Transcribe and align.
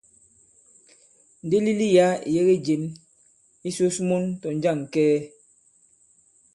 Ndilili 1.45 1.87
yǎ 1.97 2.07
ì 2.19 2.29
yege 2.35 2.55
jěm. 2.65 2.83
Ǐ 3.67 3.69
sǔs 3.75 3.95
mun 4.07 4.23
tɔ̀ 4.41 4.53
jȃŋ 4.61 4.77
kɛɛ. 4.93 5.17